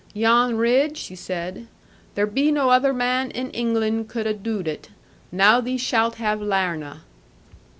'Jan 0.17 0.57
Ridd,' 0.57 0.97
she 0.97 1.13
said, 1.15 1.67
'there 2.15 2.25
be 2.25 2.51
no 2.51 2.71
other 2.71 2.91
man 2.91 3.29
in 3.29 3.51
England 3.51 4.09
cud 4.09 4.25
a' 4.25 4.33
dood 4.33 4.67
it. 4.67 4.89
Now 5.31 5.61
thee 5.61 5.77
shalt 5.77 6.15
have 6.15 6.39
Larna.' 6.41 7.01